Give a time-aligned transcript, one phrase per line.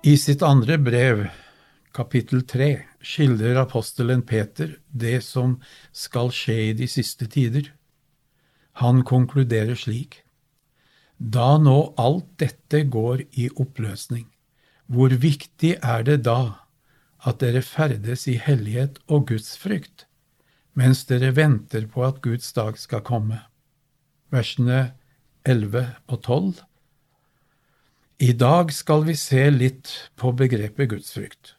[0.00, 1.26] I sitt andre brev,
[1.92, 5.58] kapittel tre, skildrer apostelen Peter det som
[5.92, 7.66] skal skje i de siste tider.
[8.80, 10.22] Han konkluderer slik.
[11.20, 14.24] Da nå alt dette går i oppløsning,
[14.88, 16.64] hvor viktig er det da
[17.28, 20.06] at dere ferdes i hellighet og gudsfrykt,
[20.72, 23.42] mens dere venter på at Guds dag skal komme?
[24.32, 24.94] Versene
[25.44, 26.64] 11 og 12
[28.20, 31.54] i dag skal vi se litt på begrepet gudsfrykt.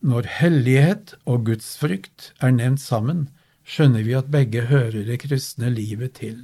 [0.00, 3.26] Når hellighet og gudsfrykt er nevnt sammen,
[3.68, 6.38] skjønner vi at begge hører det kristne livet til.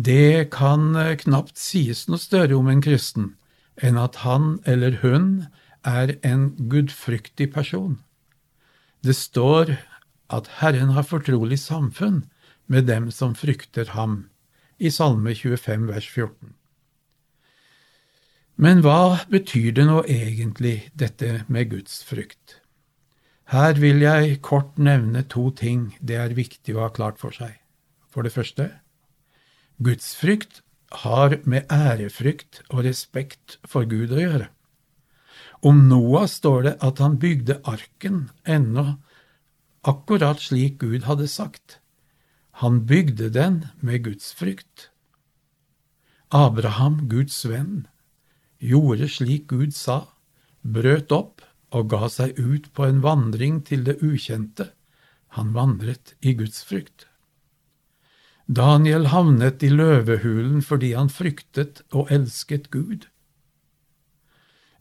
[0.00, 3.34] Det kan knapt sies noe større om en kristen
[3.76, 5.28] enn at han eller hun
[5.84, 8.00] er en gudfryktig person.
[9.04, 9.76] Det står
[10.32, 12.24] at Herren har fortrolig samfunn
[12.64, 14.30] med dem som frykter ham,
[14.80, 16.54] i Salme 25 vers 14.
[18.56, 22.60] Men hva betyr det nå egentlig, dette med gudsfrykt?
[23.50, 27.58] Her vil jeg kort nevne to ting det er viktig å ha klart for seg.
[28.08, 28.70] For det første,
[29.82, 30.62] gudsfrykt
[31.04, 34.48] har med ærefrykt og respekt for Gud å gjøre.
[35.64, 38.98] Om Noah står det at han bygde arken ennå
[39.84, 41.80] akkurat slik Gud hadde sagt.
[42.62, 44.90] Han bygde den med gudsfrykt.
[46.30, 47.88] Abraham, Guds venn,
[48.64, 49.98] gjorde slik Gud sa,
[50.62, 54.70] brøt opp og ga seg ut på en vandring til det ukjente.
[55.36, 57.08] Han vandret i Guds frykt.
[58.46, 63.08] Daniel havnet i løvehulen fordi han fryktet og elsket Gud.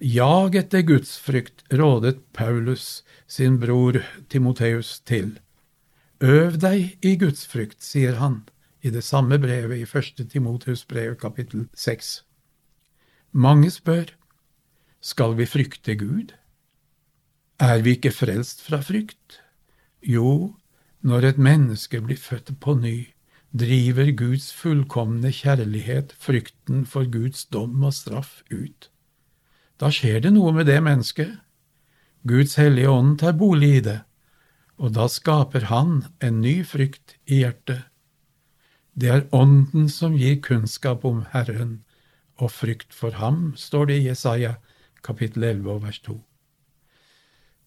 [0.04, 5.40] Jag etter Guds frykt rådet Paulus sin bror Timoteus til.
[6.20, 8.42] Øv deg i Guds frykt, sier han
[8.84, 12.24] i det samme brevet i første Timoteus brev kapittel seks.
[13.34, 14.12] Mange spør,
[15.02, 16.36] skal vi frykte Gud?
[17.58, 19.40] Er vi ikke frelst fra frykt?
[20.06, 20.54] Jo,
[21.02, 23.08] når et menneske blir født på ny,
[23.50, 28.92] driver Guds fullkomne kjærlighet frykten for Guds dom og straff ut.
[29.82, 31.32] Da skjer det noe med det mennesket.
[32.30, 34.04] Guds hellige ånd tar bolig i det,
[34.78, 37.82] og da skaper Han en ny frykt i hjertet.
[38.94, 41.82] Det er Ånden som gir kunnskap om Herren,
[42.44, 44.58] og frykt for ham, står det i Jesaja
[45.04, 46.20] kapittel 11 og vers 2.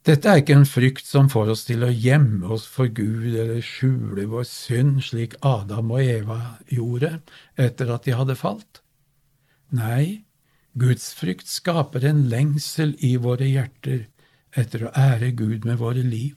[0.07, 3.59] Dette er ikke en frykt som får oss til å gjemme oss for Gud eller
[3.65, 6.39] skjule vår synd, slik Adam og Eva
[6.71, 7.17] gjorde
[7.59, 8.83] etter at de hadde falt.
[9.75, 10.27] Nei,
[10.79, 14.05] Guds frykt skaper en lengsel i våre hjerter
[14.55, 16.37] etter å ære Gud med våre liv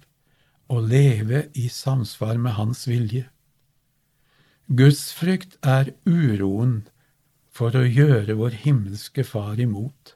[0.70, 3.28] og leve i samsvar med Hans vilje.
[4.70, 6.88] Guds frykt er uroen
[7.60, 10.14] for å gjøre vår himmelske Far imot,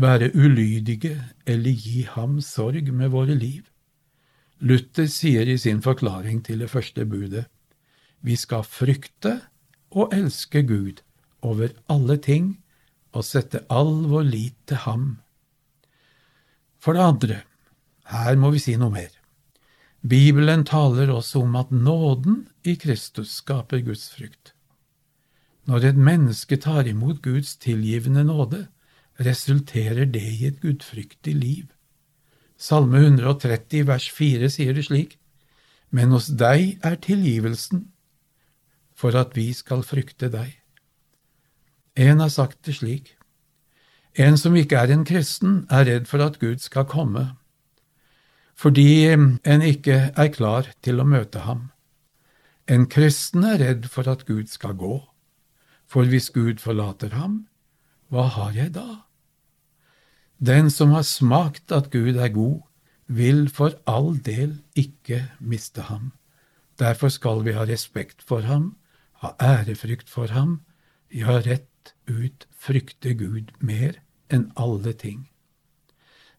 [0.00, 3.66] være ulydige eller gi ham sorg med våre liv.
[4.64, 7.44] Luther sier i sin forklaring til det første budet,
[8.24, 9.34] vi skal frykte
[9.92, 11.02] og elske Gud
[11.44, 12.54] over alle ting
[13.12, 15.04] og sette all vår lit til ham.
[16.80, 17.38] For det andre,
[18.08, 19.12] her må vi si noe mer.
[20.00, 24.53] Bibelen taler også om at nåden i Kristus skaper Guds frykt.
[25.64, 28.66] Når et menneske tar imot Guds tilgivende nåde,
[29.20, 31.66] resulterer det i et gudfryktig liv.
[32.58, 35.18] Salme 130 vers 4 sier det slik,
[35.90, 37.88] Men hos deg er tilgivelsen,
[38.94, 40.56] for at vi skal frykte deg.
[41.96, 43.16] En har sagt det slik,
[44.14, 47.34] En som ikke er en kristen, er redd for at Gud skal komme,
[48.54, 51.70] fordi en ikke er klar til å møte ham.
[52.70, 55.02] En kristen er redd for at Gud skal gå.
[55.94, 57.44] For hvis Gud forlater ham,
[58.10, 59.04] hva har jeg da?
[60.42, 62.64] Den som har smakt at Gud er god,
[63.06, 66.10] vil for all del ikke miste ham.
[66.82, 68.72] Derfor skal vi ha respekt for ham,
[69.22, 70.64] ha ærefrykt for ham,
[71.14, 74.00] ja, rett ut frykte Gud mer
[74.34, 75.28] enn alle ting.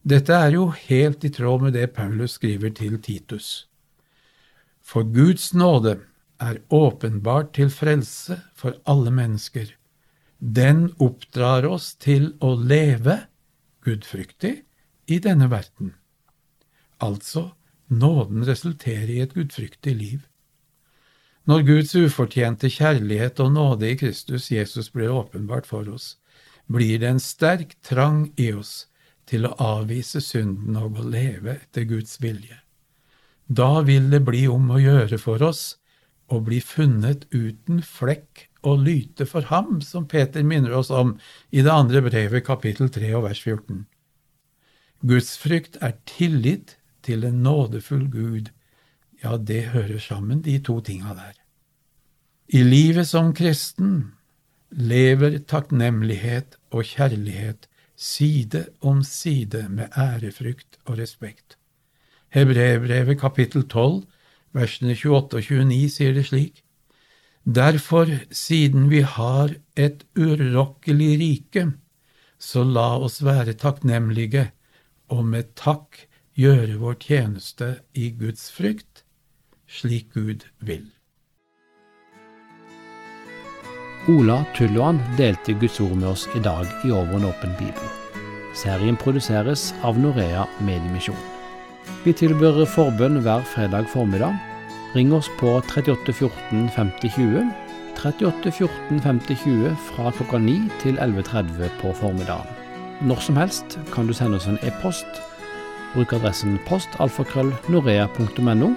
[0.04, 3.70] Dette er jo helt i tråd med det Paulus skriver til Titus.
[4.84, 5.96] For Guds nåde
[6.42, 9.72] er åpenbart til frelse for alle mennesker.
[10.38, 13.22] Den oppdrar oss til å leve
[13.86, 14.54] gudfryktig
[15.06, 15.94] i denne verden.
[17.00, 17.52] Altså,
[17.88, 20.24] nåden resulterer i et gudfryktig liv.
[21.46, 26.16] Når Guds ufortjente kjærlighet og nåde i Kristus Jesus blir åpenbart for oss,
[26.66, 28.88] blir det en sterk trang i oss
[29.30, 32.58] til å avvise synden og å leve etter Guds vilje.
[33.46, 35.76] Da vil det bli om å gjøre for oss
[36.32, 41.14] og bli funnet uten flekk og lyte for ham, som Peter minner oss om
[41.50, 43.84] i det andre brevet, kapittel 3 og vers 14.
[45.06, 46.76] Gudsfrykt er tillit
[47.06, 48.50] til en nådefull Gud.
[49.22, 51.36] Ja, det hører sammen, de to tinga der.
[52.48, 54.12] I livet som kristen
[54.70, 61.56] lever takknemlighet og kjærlighet side om side med ærefrykt og respekt.
[62.34, 64.04] Hebreerbrevet kapittel 12,
[64.56, 66.62] versene 28 og 29 sier det slik.
[67.46, 71.68] Derfor, siden vi har et urokkelig rike,
[72.38, 74.48] så la oss være takknemlige
[75.14, 76.02] og med takk
[76.36, 79.04] gjøre vår tjeneste i Guds frykt,
[79.66, 80.84] slik Gud vil.
[84.10, 87.88] Ola Tulloan delte Guds ord med oss i dag i Over en åpen bibel.
[88.54, 91.35] Serien produseres av Norea Mediemisjon.
[92.04, 94.36] Vi tilbyr forbønn hver fredag formiddag.
[94.94, 97.46] Ring oss på 38 14 50 20.
[97.96, 102.52] 38 14 50 20 fra klokka 9 til 11.30 på formiddagen.
[103.00, 105.08] Når som helst kan du sende oss en e-post.
[105.94, 108.70] Bruk adressen postalfakrøllnorea.no,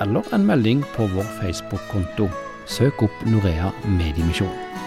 [0.00, 2.28] eller en melding på vår Facebook-konto.
[2.66, 4.81] Søk opp Norea Mediemisjon.